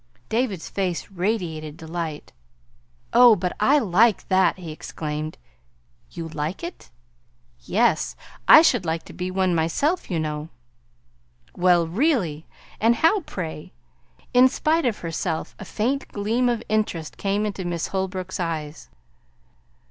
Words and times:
David's 0.29 0.67
face 0.67 1.11
radiated 1.11 1.77
delight. 1.77 2.33
"Oh, 3.13 3.35
but 3.35 3.55
I 3.59 3.77
like 3.77 4.27
that!" 4.29 4.57
he 4.57 4.71
exclaimed. 4.71 5.37
"You 6.09 6.27
like 6.27 6.63
it!" 6.63 6.89
"Yes. 7.59 8.15
I 8.47 8.63
should 8.63 8.83
like 8.83 9.03
to 9.03 9.13
be 9.13 9.29
one 9.29 9.53
myself, 9.53 10.09
you 10.09 10.17
know." 10.19 10.49
"Well, 11.55 11.85
really! 11.85 12.47
And 12.79 12.95
how, 12.95 13.19
pray?" 13.19 13.73
In 14.33 14.47
spite 14.47 14.87
of 14.87 14.97
herself 14.97 15.55
a 15.59 15.65
faint 15.65 16.07
gleam 16.07 16.49
of 16.49 16.63
interest 16.67 17.15
came 17.17 17.45
into 17.45 17.63
Miss 17.63 17.89
Holbrook's 17.89 18.39
eyes. 18.39 18.89